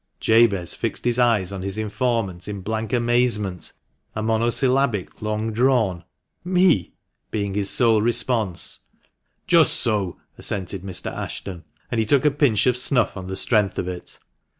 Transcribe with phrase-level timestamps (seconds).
[0.19, 3.71] Jabez fixed his eyes on his informant in blank amazement,
[4.15, 6.03] a monosyllabic long drawn"
[6.57, 6.93] Me!"
[7.29, 8.79] being his sole response."
[9.45, 11.15] Just so!" assented Mr.
[11.15, 14.17] Ashton, and he took a pinch of snuff on the strength of it.